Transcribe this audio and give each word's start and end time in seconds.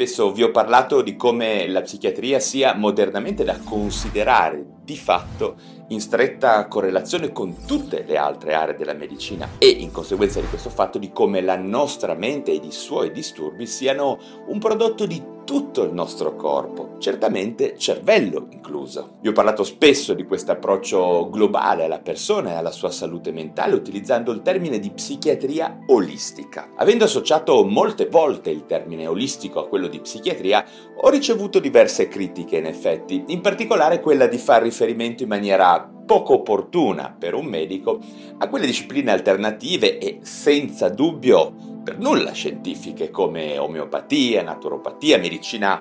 Spesso 0.00 0.32
vi 0.32 0.42
ho 0.42 0.50
parlato 0.50 1.02
di 1.02 1.14
come 1.14 1.68
la 1.68 1.82
psichiatria 1.82 2.40
sia 2.40 2.74
modernamente 2.74 3.44
da 3.44 3.58
considerare 3.62 4.79
di 4.82 4.96
fatto 4.96 5.56
in 5.88 6.00
stretta 6.00 6.66
correlazione 6.68 7.32
con 7.32 7.64
tutte 7.66 8.04
le 8.06 8.16
altre 8.16 8.54
aree 8.54 8.74
della 8.74 8.94
medicina 8.94 9.48
e 9.58 9.68
in 9.68 9.90
conseguenza 9.90 10.40
di 10.40 10.46
questo 10.46 10.70
fatto 10.70 10.98
di 10.98 11.10
come 11.12 11.40
la 11.40 11.56
nostra 11.56 12.14
mente 12.14 12.52
ed 12.52 12.64
i 12.64 12.72
suoi 12.72 13.10
disturbi 13.10 13.66
siano 13.66 14.18
un 14.46 14.58
prodotto 14.58 15.06
di 15.06 15.38
tutto 15.50 15.82
il 15.82 15.92
nostro 15.92 16.36
corpo, 16.36 16.94
certamente 16.98 17.76
cervello 17.76 18.46
incluso. 18.50 19.16
Vi 19.20 19.26
ho 19.26 19.32
parlato 19.32 19.64
spesso 19.64 20.14
di 20.14 20.24
questo 20.24 20.52
approccio 20.52 21.28
globale 21.28 21.84
alla 21.84 21.98
persona 21.98 22.50
e 22.50 22.54
alla 22.54 22.70
sua 22.70 22.92
salute 22.92 23.32
mentale 23.32 23.74
utilizzando 23.74 24.30
il 24.30 24.42
termine 24.42 24.78
di 24.78 24.90
psichiatria 24.90 25.80
olistica. 25.88 26.68
Avendo 26.76 27.02
associato 27.02 27.64
molte 27.64 28.06
volte 28.06 28.50
il 28.50 28.64
termine 28.64 29.08
olistico 29.08 29.58
a 29.58 29.66
quello 29.66 29.88
di 29.88 29.98
psichiatria, 29.98 30.64
ho 31.02 31.08
ricevuto 31.08 31.58
diverse 31.58 32.06
critiche 32.06 32.58
in 32.58 32.66
effetti, 32.66 33.24
in 33.28 33.40
particolare 33.40 33.98
quella 34.00 34.28
di 34.28 34.38
far 34.38 34.62
riferimento 34.62 34.79
in 34.84 35.28
maniera 35.28 35.88
poco 36.06 36.34
opportuna 36.34 37.14
per 37.16 37.34
un 37.34 37.46
medico 37.46 38.00
a 38.38 38.48
quelle 38.48 38.66
discipline 38.66 39.12
alternative 39.12 39.98
e 39.98 40.18
senza 40.22 40.88
dubbio 40.88 41.54
per 41.84 41.98
nulla 41.98 42.32
scientifiche 42.32 43.10
come 43.10 43.58
omeopatia, 43.58 44.42
naturopatia, 44.42 45.18
medicina 45.18 45.80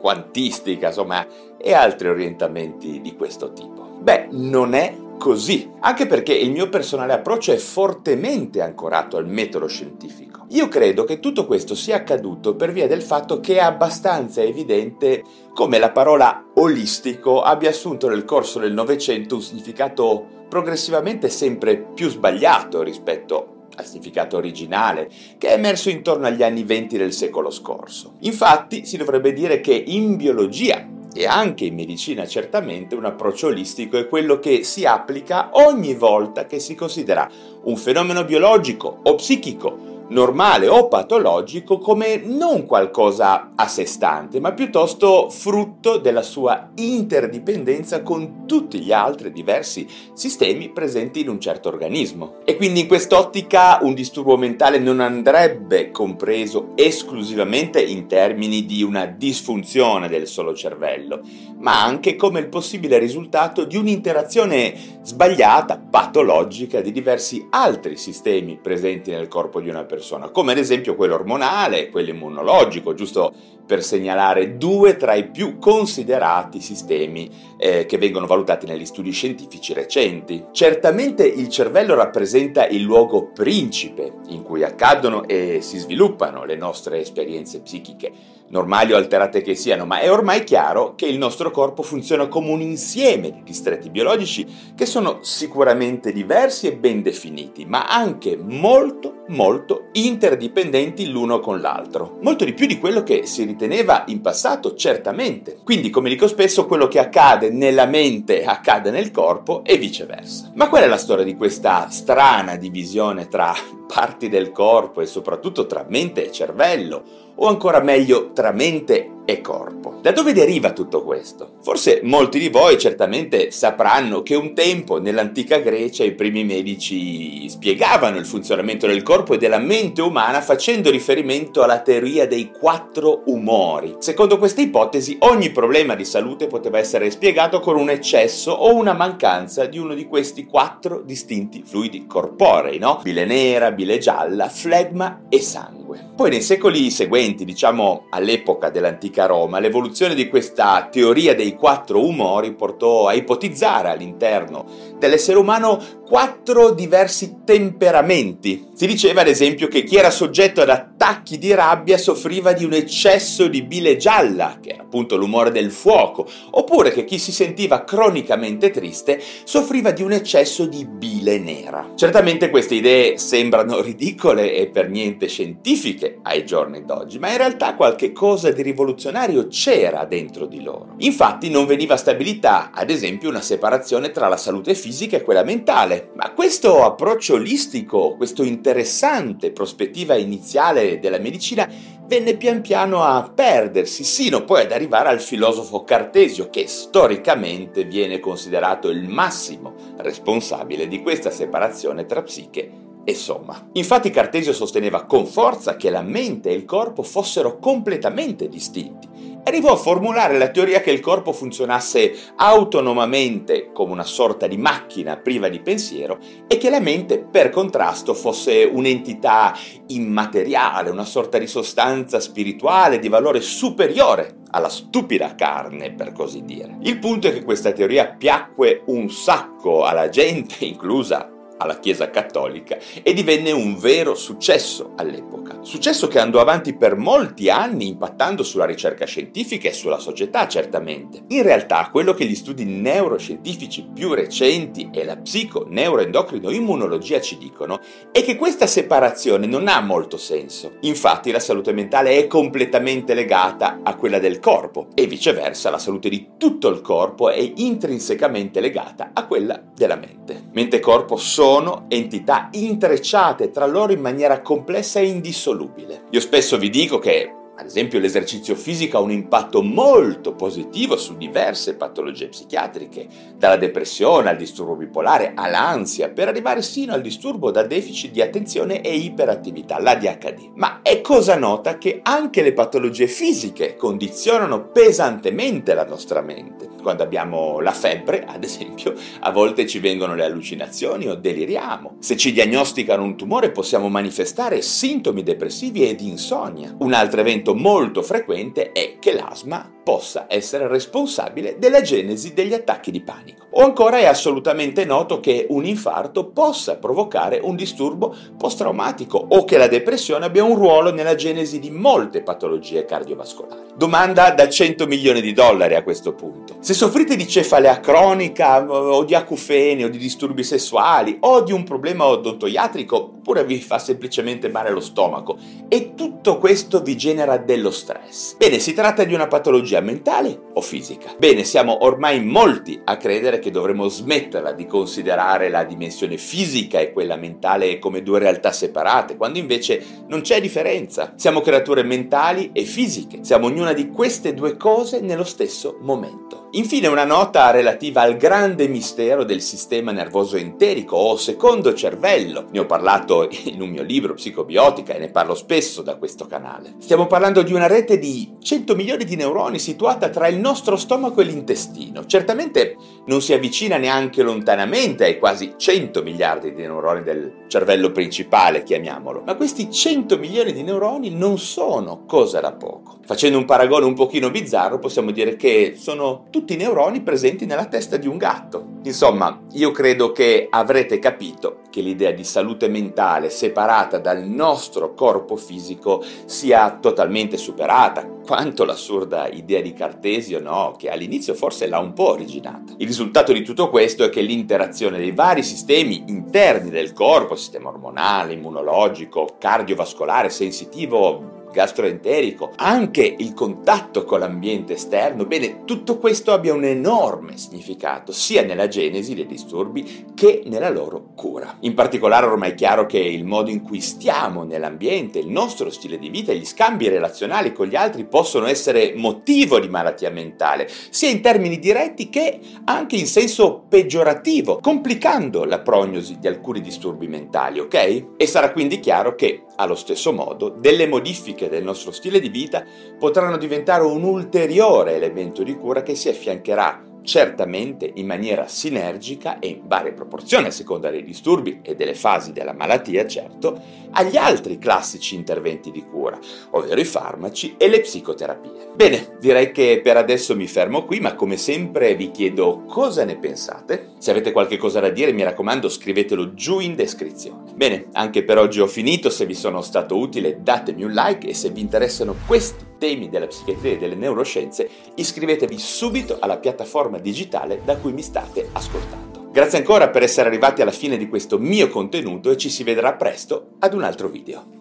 quantistica, 0.00 0.88
insomma, 0.88 1.26
e 1.58 1.72
altri 1.72 2.08
orientamenti 2.08 3.00
di 3.00 3.14
questo 3.14 3.52
tipo. 3.52 3.98
Beh, 4.00 4.28
non 4.30 4.74
è 4.74 4.94
così, 5.20 5.70
anche 5.80 6.06
perché 6.06 6.32
il 6.32 6.50
mio 6.50 6.70
personale 6.70 7.12
approccio 7.12 7.52
è 7.52 7.58
fortemente 7.58 8.62
ancorato 8.62 9.18
al 9.18 9.28
metodo 9.28 9.66
scientifico. 9.66 10.46
Io 10.48 10.66
credo 10.68 11.04
che 11.04 11.20
tutto 11.20 11.44
questo 11.44 11.74
sia 11.74 11.96
accaduto 11.96 12.56
per 12.56 12.72
via 12.72 12.88
del 12.88 13.02
fatto 13.02 13.38
che 13.38 13.56
è 13.56 13.60
abbastanza 13.60 14.40
evidente 14.40 15.22
come 15.52 15.78
la 15.78 15.90
parola 15.90 16.46
olistico 16.54 17.42
abbia 17.42 17.68
assunto 17.68 18.08
nel 18.08 18.24
corso 18.24 18.60
del 18.60 18.72
Novecento 18.72 19.34
un 19.34 19.42
significato 19.42 20.26
progressivamente 20.48 21.28
sempre 21.28 21.76
più 21.76 22.08
sbagliato 22.08 22.82
rispetto 22.82 23.66
al 23.76 23.84
significato 23.84 24.38
originale, 24.38 25.10
che 25.36 25.48
è 25.48 25.52
emerso 25.52 25.90
intorno 25.90 26.28
agli 26.28 26.42
anni 26.42 26.64
20 26.64 26.96
del 26.96 27.12
secolo 27.12 27.50
scorso. 27.50 28.14
Infatti 28.20 28.86
si 28.86 28.96
dovrebbe 28.96 29.34
dire 29.34 29.60
che 29.60 29.74
in 29.74 30.16
biologia 30.16 30.98
e 31.12 31.26
anche 31.26 31.64
in 31.64 31.74
medicina 31.74 32.26
certamente 32.26 32.94
un 32.94 33.04
approccio 33.04 33.48
olistico 33.48 33.98
è 33.98 34.08
quello 34.08 34.38
che 34.38 34.62
si 34.62 34.84
applica 34.84 35.50
ogni 35.52 35.94
volta 35.94 36.46
che 36.46 36.58
si 36.58 36.74
considera 36.74 37.28
un 37.64 37.76
fenomeno 37.76 38.24
biologico 38.24 39.00
o 39.02 39.14
psichico 39.16 39.89
normale 40.10 40.66
o 40.68 40.88
patologico 40.88 41.78
come 41.78 42.20
non 42.24 42.66
qualcosa 42.66 43.52
a 43.54 43.66
sé 43.68 43.86
stante, 43.86 44.40
ma 44.40 44.52
piuttosto 44.52 45.30
frutto 45.30 45.98
della 45.98 46.22
sua 46.22 46.70
interdipendenza 46.76 48.02
con 48.02 48.44
tutti 48.46 48.80
gli 48.80 48.92
altri 48.92 49.32
diversi 49.32 49.86
sistemi 50.12 50.70
presenti 50.70 51.20
in 51.20 51.28
un 51.28 51.40
certo 51.40 51.68
organismo. 51.68 52.38
E 52.44 52.56
quindi 52.56 52.80
in 52.80 52.88
quest'ottica 52.88 53.78
un 53.82 53.94
disturbo 53.94 54.36
mentale 54.36 54.78
non 54.78 55.00
andrebbe 55.00 55.90
compreso 55.90 56.72
esclusivamente 56.74 57.80
in 57.80 58.06
termini 58.06 58.66
di 58.66 58.82
una 58.82 59.06
disfunzione 59.06 60.08
del 60.08 60.26
solo 60.26 60.54
cervello, 60.54 61.20
ma 61.58 61.82
anche 61.82 62.16
come 62.16 62.40
il 62.40 62.48
possibile 62.48 62.98
risultato 62.98 63.64
di 63.64 63.76
un'interazione 63.76 64.74
sbagliata, 65.02 65.78
patologica 65.78 66.80
di 66.80 66.90
diversi 66.90 67.46
altri 67.50 67.96
sistemi 67.96 68.58
presenti 68.60 69.10
nel 69.10 69.28
corpo 69.28 69.60
di 69.60 69.68
una 69.68 69.84
persona 69.84 69.98
persona, 70.00 70.30
come 70.30 70.52
ad 70.52 70.58
esempio 70.58 70.96
quello 70.96 71.14
ormonale 71.14 71.90
quello 71.90 72.08
immunologico, 72.10 72.94
giusto 72.94 73.32
per 73.70 73.84
segnalare 73.84 74.56
due 74.56 74.96
tra 74.96 75.14
i 75.14 75.30
più 75.30 75.60
considerati 75.60 76.60
sistemi 76.60 77.30
eh, 77.56 77.86
che 77.86 77.98
vengono 77.98 78.26
valutati 78.26 78.66
negli 78.66 78.84
studi 78.84 79.12
scientifici 79.12 79.72
recenti. 79.72 80.46
Certamente 80.50 81.24
il 81.24 81.48
cervello 81.48 81.94
rappresenta 81.94 82.66
il 82.66 82.82
luogo 82.82 83.30
principe 83.30 84.14
in 84.30 84.42
cui 84.42 84.64
accadono 84.64 85.28
e 85.28 85.60
si 85.60 85.78
sviluppano 85.78 86.44
le 86.44 86.56
nostre 86.56 86.98
esperienze 86.98 87.60
psichiche, 87.60 88.10
normali 88.50 88.92
o 88.92 88.96
alterate 88.96 89.42
che 89.42 89.54
siano, 89.54 89.86
ma 89.86 90.00
è 90.00 90.10
ormai 90.10 90.44
chiaro 90.44 90.94
che 90.96 91.06
il 91.06 91.18
nostro 91.18 91.50
corpo 91.50 91.82
funziona 91.82 92.26
come 92.26 92.50
un 92.50 92.60
insieme 92.60 93.30
di 93.30 93.42
distretti 93.44 93.90
biologici 93.90 94.46
che 94.74 94.86
sono 94.86 95.18
sicuramente 95.22 96.12
diversi 96.12 96.66
e 96.66 96.76
ben 96.76 97.02
definiti, 97.02 97.64
ma 97.64 97.86
anche 97.86 98.36
molto, 98.36 99.24
molto 99.28 99.88
interdipendenti 99.92 101.08
l'uno 101.08 101.38
con 101.40 101.60
l'altro. 101.60 102.18
Molto 102.22 102.44
di 102.44 102.54
più 102.54 102.66
di 102.66 102.78
quello 102.78 103.02
che 103.02 103.24
si 103.26 103.42
riteneva 103.60 104.04
in 104.06 104.22
passato, 104.22 104.74
certamente. 104.74 105.58
Quindi, 105.62 105.90
come 105.90 106.08
dico 106.08 106.26
spesso, 106.26 106.66
quello 106.66 106.88
che 106.88 106.98
accade 106.98 107.50
nella 107.50 107.84
mente 107.84 108.44
accade 108.44 108.90
nel 108.90 109.10
corpo 109.10 109.62
e 109.64 109.76
viceversa. 109.76 110.50
Ma 110.54 110.68
qual 110.68 110.84
è 110.84 110.86
la 110.86 110.96
storia 110.96 111.24
di 111.24 111.36
questa 111.36 111.88
strana 111.90 112.56
divisione 112.56 113.28
tra 113.28 113.52
parti 113.86 114.30
del 114.30 114.50
corpo 114.52 115.02
e 115.02 115.06
soprattutto 115.06 115.66
tra 115.66 115.84
mente 115.86 116.26
e 116.26 116.32
cervello? 116.32 117.28
O 117.42 117.46
ancora 117.46 117.80
meglio, 117.80 118.32
tra 118.32 118.52
mente 118.52 119.12
e 119.24 119.40
corpo. 119.40 119.98
Da 120.02 120.12
dove 120.12 120.34
deriva 120.34 120.72
tutto 120.72 121.02
questo? 121.02 121.52
Forse 121.62 122.00
molti 122.02 122.38
di 122.38 122.50
voi 122.50 122.76
certamente 122.78 123.50
sapranno 123.50 124.22
che 124.22 124.34
un 124.34 124.54
tempo 124.54 125.00
nell'antica 125.00 125.58
Grecia 125.58 126.04
i 126.04 126.14
primi 126.14 126.44
medici 126.44 127.48
spiegavano 127.48 128.18
il 128.18 128.26
funzionamento 128.26 128.86
del 128.86 129.02
corpo 129.02 129.32
e 129.32 129.38
della 129.38 129.58
mente 129.58 130.02
umana 130.02 130.42
facendo 130.42 130.90
riferimento 130.90 131.62
alla 131.62 131.80
teoria 131.80 132.26
dei 132.26 132.50
quattro 132.50 133.22
umori. 133.26 133.96
Secondo 134.00 134.36
questa 134.36 134.60
ipotesi 134.60 135.16
ogni 135.20 135.50
problema 135.50 135.94
di 135.94 136.04
salute 136.04 136.46
poteva 136.46 136.78
essere 136.78 137.10
spiegato 137.10 137.60
con 137.60 137.76
un 137.76 137.88
eccesso 137.88 138.52
o 138.52 138.74
una 138.74 138.92
mancanza 138.92 139.64
di 139.64 139.78
uno 139.78 139.94
di 139.94 140.06
questi 140.06 140.44
quattro 140.44 141.00
distinti 141.00 141.62
fluidi 141.64 142.06
corporei, 142.06 142.78
no? 142.78 143.00
Bile 143.02 143.24
nera, 143.24 143.70
bile 143.70 143.96
gialla, 143.96 144.50
flegma 144.50 145.22
e 145.30 145.40
sangue. 145.40 145.79
Poi 146.14 146.30
nei 146.30 146.42
secoli 146.42 146.90
seguenti, 146.90 147.44
diciamo 147.44 148.06
all'epoca 148.10 148.70
dell'antica 148.70 148.98
antica 149.00 149.26
Roma, 149.26 149.58
l'evoluzione 149.58 150.14
di 150.14 150.28
questa 150.28 150.88
teoria 150.90 151.34
dei 151.34 151.54
quattro 151.54 152.04
umori 152.04 152.52
portò 152.52 153.08
a 153.08 153.14
ipotizzare 153.14 153.88
all'interno 153.88 154.66
dell'essere 154.98 155.38
umano 155.38 155.82
quattro 156.10 156.72
diversi 156.72 157.42
temperamenti. 157.44 158.66
Si 158.74 158.84
diceva 158.88 159.20
ad 159.20 159.28
esempio 159.28 159.68
che 159.68 159.84
chi 159.84 159.94
era 159.94 160.10
soggetto 160.10 160.60
ad 160.60 160.70
attacchi 160.70 161.38
di 161.38 161.54
rabbia 161.54 161.98
soffriva 161.98 162.52
di 162.52 162.64
un 162.64 162.72
eccesso 162.72 163.46
di 163.46 163.62
bile 163.62 163.96
gialla, 163.96 164.58
che 164.60 164.70
era 164.70 164.82
appunto 164.82 165.16
l'umore 165.16 165.52
del 165.52 165.70
fuoco, 165.70 166.26
oppure 166.50 166.90
che 166.90 167.04
chi 167.04 167.16
si 167.16 167.30
sentiva 167.30 167.84
cronicamente 167.84 168.70
triste 168.70 169.22
soffriva 169.44 169.92
di 169.92 170.02
un 170.02 170.10
eccesso 170.10 170.66
di 170.66 170.84
bile 170.84 171.38
nera. 171.38 171.92
Certamente 171.94 172.50
queste 172.50 172.74
idee 172.74 173.16
sembrano 173.16 173.78
ridicole 173.80 174.52
e 174.52 174.66
per 174.66 174.90
niente 174.90 175.28
scientifiche 175.28 176.18
ai 176.24 176.44
giorni 176.44 176.84
d'oggi, 176.84 177.20
ma 177.20 177.30
in 177.30 177.36
realtà 177.36 177.76
qualche 177.76 178.10
cosa 178.10 178.50
di 178.50 178.62
rivoluzionario 178.62 179.46
c'era 179.46 180.04
dentro 180.06 180.46
di 180.46 180.60
loro. 180.60 180.96
Infatti 180.98 181.50
non 181.50 181.66
veniva 181.66 181.96
stabilita, 181.96 182.72
ad 182.74 182.90
esempio, 182.90 183.28
una 183.28 183.40
separazione 183.40 184.10
tra 184.10 184.26
la 184.26 184.36
salute 184.36 184.74
fisica 184.74 185.16
e 185.16 185.22
quella 185.22 185.44
mentale. 185.44 185.98
Ma 186.14 186.32
questo 186.32 186.84
approccio 186.84 187.34
olistico, 187.34 188.16
questa 188.16 188.42
interessante 188.44 189.50
prospettiva 189.52 190.16
iniziale 190.16 190.98
della 190.98 191.18
medicina, 191.18 191.68
venne 192.06 192.36
pian 192.36 192.60
piano 192.60 193.02
a 193.02 193.30
perdersi, 193.32 194.02
sino 194.02 194.44
poi 194.44 194.62
ad 194.62 194.72
arrivare 194.72 195.08
al 195.08 195.20
filosofo 195.20 195.84
Cartesio, 195.84 196.50
che 196.50 196.66
storicamente 196.66 197.84
viene 197.84 198.18
considerato 198.18 198.88
il 198.88 199.08
massimo 199.08 199.74
responsabile 199.98 200.88
di 200.88 201.02
questa 201.02 201.30
separazione 201.30 202.06
tra 202.06 202.22
psiche 202.22 202.70
e 203.04 203.14
somma. 203.14 203.68
Infatti 203.74 204.10
Cartesio 204.10 204.52
sosteneva 204.52 205.04
con 205.04 205.26
forza 205.26 205.76
che 205.76 205.90
la 205.90 206.02
mente 206.02 206.50
e 206.50 206.54
il 206.54 206.64
corpo 206.64 207.02
fossero 207.02 207.58
completamente 207.58 208.48
distinti. 208.48 209.09
Arrivò 209.50 209.72
a 209.72 209.76
formulare 209.76 210.38
la 210.38 210.50
teoria 210.50 210.80
che 210.80 210.92
il 210.92 211.00
corpo 211.00 211.32
funzionasse 211.32 212.14
autonomamente 212.36 213.72
come 213.72 213.90
una 213.90 214.04
sorta 214.04 214.46
di 214.46 214.56
macchina 214.56 215.16
priva 215.16 215.48
di 215.48 215.58
pensiero 215.58 216.20
e 216.46 216.56
che 216.56 216.70
la 216.70 216.78
mente 216.78 217.18
per 217.18 217.50
contrasto 217.50 218.14
fosse 218.14 218.62
un'entità 218.62 219.52
immateriale, 219.88 220.90
una 220.90 221.04
sorta 221.04 221.36
di 221.36 221.48
sostanza 221.48 222.20
spirituale 222.20 223.00
di 223.00 223.08
valore 223.08 223.40
superiore 223.40 224.36
alla 224.52 224.68
stupida 224.68 225.34
carne, 225.34 225.94
per 225.94 226.12
così 226.12 226.44
dire. 226.44 226.76
Il 226.82 227.00
punto 227.00 227.26
è 227.26 227.32
che 227.32 227.42
questa 227.42 227.72
teoria 227.72 228.06
piacque 228.06 228.84
un 228.86 229.10
sacco 229.10 229.82
alla 229.82 230.08
gente, 230.10 230.64
inclusa 230.64 231.28
alla 231.60 231.78
Chiesa 231.78 232.10
Cattolica 232.10 232.78
e 233.02 233.12
divenne 233.12 233.52
un 233.52 233.78
vero 233.78 234.14
successo 234.14 234.92
all'epoca. 234.96 235.58
Successo 235.62 236.08
che 236.08 236.18
andò 236.18 236.40
avanti 236.40 236.74
per 236.74 236.96
molti 236.96 237.50
anni 237.50 237.88
impattando 237.88 238.42
sulla 238.42 238.64
ricerca 238.64 239.04
scientifica 239.04 239.68
e 239.68 239.72
sulla 239.72 239.98
società 239.98 240.48
certamente. 240.48 241.24
In 241.28 241.42
realtà 241.42 241.90
quello 241.92 242.14
che 242.14 242.24
gli 242.24 242.34
studi 242.34 242.64
neuroscientifici 242.64 243.86
più 243.92 244.14
recenti 244.14 244.88
e 244.92 245.04
la 245.04 245.18
psico-neuroendocrino-immunologia 245.18 247.20
ci 247.20 247.36
dicono 247.36 247.80
è 248.10 248.22
che 248.22 248.36
questa 248.36 248.66
separazione 248.66 249.46
non 249.46 249.68
ha 249.68 249.80
molto 249.80 250.16
senso. 250.16 250.76
Infatti 250.80 251.30
la 251.30 251.40
salute 251.40 251.72
mentale 251.72 252.16
è 252.16 252.26
completamente 252.26 253.12
legata 253.12 253.80
a 253.82 253.96
quella 253.96 254.18
del 254.18 254.40
corpo 254.40 254.88
e 254.94 255.06
viceversa 255.06 255.68
la 255.68 255.78
salute 255.78 256.08
di 256.08 256.28
tutto 256.38 256.68
il 256.68 256.80
corpo 256.80 257.28
è 257.28 257.52
intrinsecamente 257.56 258.60
legata 258.60 259.10
a 259.12 259.26
quella 259.26 259.62
della 259.74 259.96
mente. 259.96 260.48
Mente 260.52 260.76
e 260.76 260.80
corpo 260.80 261.16
sono 261.50 261.86
entità 261.88 262.48
intrecciate 262.52 263.50
tra 263.50 263.66
loro 263.66 263.90
in 263.90 264.00
maniera 264.00 264.40
complessa 264.40 265.00
e 265.00 265.06
indissolubile. 265.06 266.02
Io 266.10 266.20
spesso 266.20 266.56
vi 266.56 266.70
dico 266.70 267.00
che 267.00 267.34
ad 267.56 267.66
esempio 267.66 267.98
l'esercizio 267.98 268.54
fisico 268.54 268.96
ha 268.96 269.00
un 269.00 269.10
impatto 269.10 269.60
molto 269.60 270.32
positivo 270.34 270.96
su 270.96 271.16
diverse 271.16 271.74
patologie 271.74 272.28
psichiatriche, 272.28 273.06
dalla 273.36 273.56
depressione 273.56 274.30
al 274.30 274.36
disturbo 274.36 274.76
bipolare 274.76 275.32
all'ansia, 275.34 276.08
per 276.08 276.28
arrivare 276.28 276.62
sino 276.62 276.94
al 276.94 277.02
disturbo 277.02 277.50
da 277.50 277.64
deficit 277.64 278.12
di 278.12 278.22
attenzione 278.22 278.80
e 278.80 278.94
iperattività, 278.94 279.78
l'ADHD. 279.78 280.52
Ma 280.54 280.80
è 280.82 281.02
cosa 281.02 281.36
nota 281.36 281.76
che 281.76 281.98
anche 282.02 282.42
le 282.42 282.54
patologie 282.54 283.08
fisiche 283.08 283.74
condizionano 283.74 284.68
pesantemente 284.68 285.74
la 285.74 285.84
nostra 285.84 286.22
mente. 286.22 286.68
Quando 286.80 287.02
abbiamo 287.02 287.60
la 287.60 287.72
febbre, 287.72 288.24
ad 288.26 288.44
esempio, 288.44 288.94
a 289.20 289.30
volte 289.30 289.66
ci 289.66 289.78
vengono 289.78 290.14
le 290.14 290.24
allucinazioni 290.24 291.08
o 291.08 291.14
deliriamo. 291.14 291.96
Se 292.00 292.16
ci 292.16 292.32
diagnosticano 292.32 293.02
un 293.02 293.16
tumore 293.16 293.50
possiamo 293.50 293.88
manifestare 293.88 294.62
sintomi 294.62 295.22
depressivi 295.22 295.88
ed 295.88 296.00
insonnia. 296.00 296.74
Un 296.78 296.92
altro 296.92 297.20
evento 297.20 297.54
molto 297.54 298.02
frequente 298.02 298.72
è 298.72 298.96
che 298.98 299.12
l'asma 299.12 299.79
possa 299.90 300.26
essere 300.28 300.68
responsabile 300.68 301.56
della 301.58 301.80
genesi 301.80 302.32
degli 302.32 302.54
attacchi 302.54 302.92
di 302.92 303.00
panico. 303.00 303.46
O 303.52 303.64
ancora 303.64 303.98
è 303.98 304.06
assolutamente 304.06 304.84
noto 304.84 305.18
che 305.18 305.46
un 305.48 305.64
infarto 305.64 306.28
possa 306.28 306.76
provocare 306.76 307.40
un 307.42 307.56
disturbo 307.56 308.14
post-traumatico 308.38 309.26
o 309.30 309.44
che 309.44 309.58
la 309.58 309.66
depressione 309.66 310.26
abbia 310.26 310.44
un 310.44 310.54
ruolo 310.54 310.92
nella 310.92 311.16
genesi 311.16 311.58
di 311.58 311.70
molte 311.70 312.22
patologie 312.22 312.84
cardiovascolari. 312.84 313.62
Domanda 313.74 314.30
da 314.30 314.48
100 314.48 314.86
milioni 314.86 315.20
di 315.20 315.32
dollari 315.32 315.74
a 315.74 315.82
questo 315.82 316.14
punto. 316.14 316.58
Se 316.60 316.72
soffrite 316.72 317.16
di 317.16 317.26
cefalea 317.26 317.80
cronica 317.80 318.64
o 318.70 319.02
di 319.02 319.16
acufene 319.16 319.84
o 319.84 319.88
di 319.88 319.98
disturbi 319.98 320.44
sessuali 320.44 321.16
o 321.20 321.42
di 321.42 321.50
un 321.50 321.64
problema 321.64 322.06
odontoiatrico 322.06 322.94
oppure 322.94 323.44
vi 323.44 323.60
fa 323.60 323.80
semplicemente 323.80 324.48
male 324.48 324.70
lo 324.70 324.80
stomaco 324.80 325.36
e 325.68 325.94
tutto 325.96 326.38
questo 326.38 326.80
vi 326.80 326.96
genera 326.96 327.36
dello 327.36 327.72
stress. 327.72 328.36
Bene, 328.36 328.60
si 328.60 328.72
tratta 328.72 329.02
di 329.04 329.14
una 329.14 329.26
patologia 329.26 329.79
mentale 329.80 330.48
o 330.54 330.60
fisica? 330.60 331.14
Bene, 331.18 331.44
siamo 331.44 331.84
ormai 331.84 332.22
molti 332.22 332.80
a 332.84 332.96
credere 332.96 333.38
che 333.38 333.50
dovremmo 333.50 333.88
smetterla 333.88 334.52
di 334.52 334.66
considerare 334.66 335.48
la 335.48 335.64
dimensione 335.64 336.16
fisica 336.16 336.78
e 336.78 336.92
quella 336.92 337.16
mentale 337.16 337.78
come 337.78 338.02
due 338.02 338.18
realtà 338.18 338.52
separate, 338.52 339.16
quando 339.16 339.38
invece 339.38 339.82
non 340.08 340.20
c'è 340.20 340.40
differenza. 340.40 341.14
Siamo 341.16 341.40
creature 341.40 341.82
mentali 341.82 342.50
e 342.52 342.64
fisiche, 342.64 343.20
siamo 343.22 343.46
ognuna 343.46 343.72
di 343.72 343.88
queste 343.88 344.34
due 344.34 344.56
cose 344.56 345.00
nello 345.00 345.24
stesso 345.24 345.78
momento. 345.80 346.48
Infine 346.52 346.88
una 346.88 347.04
nota 347.04 347.52
relativa 347.52 348.00
al 348.00 348.16
grande 348.16 348.66
mistero 348.66 349.22
del 349.22 349.40
sistema 349.40 349.92
nervoso 349.92 350.36
enterico 350.36 350.96
o 350.96 351.16
secondo 351.16 351.74
cervello. 351.74 352.48
Ne 352.50 352.58
ho 352.58 352.66
parlato 352.66 353.28
in 353.44 353.60
un 353.60 353.68
mio 353.68 353.84
libro 353.84 354.14
Psicobiotica 354.14 354.94
e 354.94 354.98
ne 354.98 355.10
parlo 355.10 355.36
spesso 355.36 355.80
da 355.82 355.94
questo 355.94 356.26
canale. 356.26 356.74
Stiamo 356.78 357.06
parlando 357.06 357.42
di 357.42 357.52
una 357.52 357.68
rete 357.68 358.00
di 358.00 358.34
100 358.42 358.74
milioni 358.74 359.04
di 359.04 359.14
neuroni 359.14 359.60
situata 359.70 360.08
tra 360.08 360.26
il 360.26 360.38
nostro 360.38 360.76
stomaco 360.76 361.20
e 361.20 361.24
l'intestino. 361.24 362.04
Certamente 362.04 362.76
non 363.06 363.22
si 363.22 363.32
avvicina 363.32 363.76
neanche 363.76 364.22
lontanamente 364.22 365.04
ai 365.04 365.18
quasi 365.18 365.54
100 365.56 366.02
miliardi 366.02 366.52
di 366.52 366.62
neuroni 366.62 367.02
del 367.02 367.44
cervello 367.46 367.92
principale, 367.92 368.64
chiamiamolo. 368.64 369.22
Ma 369.24 369.36
questi 369.36 369.70
100 369.70 370.18
milioni 370.18 370.52
di 370.52 370.62
neuroni 370.62 371.10
non 371.10 371.38
sono 371.38 372.04
cosa 372.04 372.40
da 372.40 372.52
poco. 372.52 372.98
Facendo 373.04 373.38
un 373.38 373.44
paragone 373.44 373.84
un 373.84 373.94
pochino 373.94 374.30
bizzarro, 374.30 374.80
possiamo 374.80 375.12
dire 375.12 375.36
che 375.36 375.74
sono 375.76 376.26
tutti 376.30 376.54
i 376.54 376.56
neuroni 376.56 377.02
presenti 377.02 377.46
nella 377.46 377.66
testa 377.66 377.96
di 377.96 378.08
un 378.08 378.16
gatto. 378.16 378.69
Insomma, 378.82 379.42
io 379.52 379.72
credo 379.72 380.10
che 380.10 380.46
avrete 380.48 380.98
capito 380.98 381.60
che 381.68 381.82
l'idea 381.82 382.12
di 382.12 382.24
salute 382.24 382.66
mentale 382.66 383.28
separata 383.28 383.98
dal 383.98 384.24
nostro 384.24 384.94
corpo 384.94 385.36
fisico 385.36 386.02
sia 386.24 386.78
totalmente 386.80 387.36
superata, 387.36 388.08
quanto 388.24 388.64
l'assurda 388.64 389.28
idea 389.28 389.60
di 389.60 389.74
Cartesio, 389.74 390.40
no, 390.40 390.74
che 390.78 390.88
all'inizio 390.88 391.34
forse 391.34 391.66
l'ha 391.66 391.78
un 391.78 391.92
po' 391.92 392.10
originata. 392.10 392.72
Il 392.78 392.86
risultato 392.86 393.34
di 393.34 393.42
tutto 393.42 393.68
questo 393.68 394.04
è 394.04 394.08
che 394.08 394.22
l'interazione 394.22 394.96
dei 394.96 395.12
vari 395.12 395.42
sistemi 395.42 396.04
interni 396.06 396.70
del 396.70 396.94
corpo, 396.94 397.36
sistema 397.36 397.68
ormonale, 397.68 398.32
immunologico, 398.32 399.36
cardiovascolare, 399.38 400.30
sensitivo, 400.30 401.38
gastroenterico, 401.52 402.52
anche 402.56 403.14
il 403.18 403.34
contatto 403.34 404.04
con 404.04 404.20
l'ambiente 404.20 404.74
esterno, 404.74 405.26
bene, 405.26 405.64
tutto 405.64 405.98
questo 405.98 406.32
abbia 406.32 406.54
un 406.54 406.64
enorme 406.64 407.36
significato 407.36 408.12
sia 408.12 408.42
nella 408.42 408.68
genesi 408.68 409.14
dei 409.14 409.26
disturbi 409.26 410.06
che 410.14 410.42
nella 410.46 410.70
loro 410.70 411.12
cura. 411.14 411.56
In 411.60 411.74
particolare 411.74 412.26
ormai 412.26 412.50
è 412.52 412.54
chiaro 412.54 412.86
che 412.86 412.98
il 412.98 413.24
modo 413.24 413.50
in 413.50 413.62
cui 413.62 413.80
stiamo 413.80 414.44
nell'ambiente, 414.44 415.18
il 415.18 415.28
nostro 415.28 415.70
stile 415.70 415.98
di 415.98 416.08
vita, 416.08 416.32
gli 416.32 416.44
scambi 416.44 416.88
relazionali 416.88 417.52
con 417.52 417.66
gli 417.66 417.76
altri 417.76 418.04
possono 418.04 418.46
essere 418.46 418.92
motivo 418.94 419.58
di 419.58 419.68
malattia 419.68 420.10
mentale, 420.10 420.68
sia 420.90 421.10
in 421.10 421.20
termini 421.20 421.58
diretti 421.58 422.08
che 422.08 422.38
anche 422.64 422.96
in 422.96 423.06
senso 423.06 423.64
peggiorativo, 423.68 424.58
complicando 424.60 425.44
la 425.44 425.60
prognosi 425.60 426.18
di 426.18 426.26
alcuni 426.26 426.60
disturbi 426.60 427.08
mentali, 427.08 427.60
ok? 427.60 428.06
E 428.16 428.26
sarà 428.26 428.52
quindi 428.52 428.80
chiaro 428.80 429.14
che, 429.14 429.44
allo 429.56 429.74
stesso 429.74 430.12
modo, 430.12 430.48
delle 430.48 430.86
modifiche 430.86 431.39
modifiche 431.40 431.48
del 431.48 431.64
nostro 431.64 431.90
stile 431.92 432.20
di 432.20 432.28
vita 432.28 432.64
potranno 432.98 433.38
diventare 433.38 433.84
un 433.84 434.02
ulteriore 434.02 434.94
elemento 434.94 435.42
di 435.42 435.56
cura 435.56 435.82
che 435.82 435.94
si 435.94 436.08
affiancherà 436.08 436.88
certamente 437.02 437.90
in 437.94 438.06
maniera 438.06 438.46
sinergica 438.46 439.38
e 439.38 439.48
in 439.48 439.60
varie 439.64 439.92
proporzioni 439.92 440.46
a 440.46 440.50
seconda 440.50 440.90
dei 440.90 441.04
disturbi 441.04 441.60
e 441.62 441.74
delle 441.74 441.94
fasi 441.94 442.32
della 442.32 442.52
malattia, 442.52 443.06
certo, 443.06 443.60
agli 443.92 444.16
altri 444.16 444.58
classici 444.58 445.14
interventi 445.14 445.70
di 445.70 445.84
cura, 445.84 446.18
ovvero 446.50 446.80
i 446.80 446.84
farmaci 446.84 447.54
e 447.56 447.68
le 447.68 447.80
psicoterapie. 447.80 448.68
Bene, 448.74 449.16
direi 449.18 449.50
che 449.52 449.80
per 449.82 449.96
adesso 449.96 450.36
mi 450.36 450.46
fermo 450.46 450.84
qui, 450.84 451.00
ma 451.00 451.14
come 451.14 451.36
sempre 451.36 451.94
vi 451.94 452.10
chiedo 452.10 452.64
cosa 452.66 453.04
ne 453.04 453.16
pensate. 453.16 453.92
Se 453.98 454.10
avete 454.10 454.32
qualche 454.32 454.56
cosa 454.56 454.80
da 454.80 454.90
dire, 454.90 455.12
mi 455.12 455.22
raccomando, 455.22 455.68
scrivetelo 455.68 456.34
giù 456.34 456.60
in 456.60 456.74
descrizione. 456.74 457.52
Bene, 457.54 457.86
anche 457.92 458.22
per 458.24 458.38
oggi 458.38 458.60
ho 458.60 458.66
finito, 458.66 459.10
se 459.10 459.26
vi 459.26 459.34
sono 459.34 459.60
stato 459.62 459.98
utile 459.98 460.38
datemi 460.42 460.84
un 460.84 460.92
like 460.92 461.28
e 461.28 461.34
se 461.34 461.50
vi 461.50 461.60
interessano 461.60 462.14
questi 462.26 462.69
temi 462.80 463.10
della 463.10 463.26
psichiatria 463.26 463.74
e 463.74 463.78
delle 463.78 463.94
neuroscienze, 463.94 464.68
iscrivetevi 464.94 465.58
subito 465.58 466.16
alla 466.18 466.38
piattaforma 466.38 466.98
digitale 466.98 467.60
da 467.62 467.76
cui 467.76 467.92
mi 467.92 468.02
state 468.02 468.48
ascoltando. 468.50 469.28
Grazie 469.30 469.58
ancora 469.58 469.90
per 469.90 470.02
essere 470.02 470.28
arrivati 470.28 470.62
alla 470.62 470.72
fine 470.72 470.96
di 470.96 471.08
questo 471.08 471.38
mio 471.38 471.68
contenuto 471.68 472.30
e 472.30 472.36
ci 472.36 472.48
si 472.48 472.64
vedrà 472.64 472.94
presto 472.94 473.50
ad 473.60 473.74
un 473.74 473.84
altro 473.84 474.08
video. 474.08 474.59